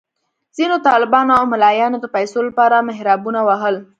[0.57, 3.75] ځینو طالبانو او ملایانو د پیسو لپاره محرابونه وهل.